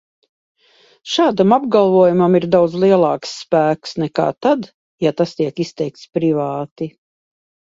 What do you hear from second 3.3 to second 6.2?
spēks nekā tad, ja tas tiek teikts